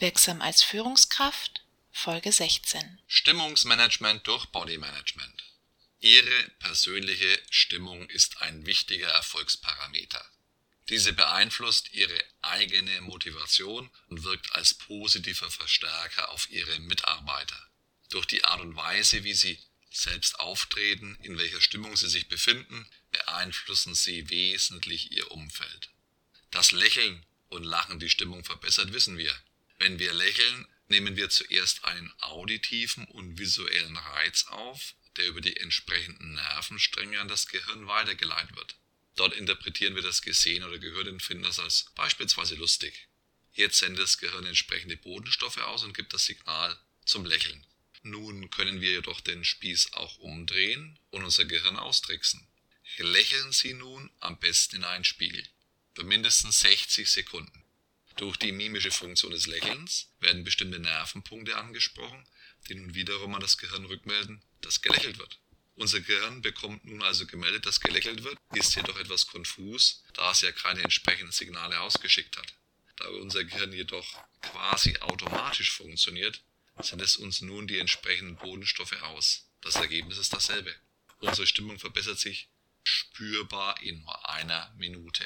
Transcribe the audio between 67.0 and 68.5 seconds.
also gemeldet, dass gelächelt wird,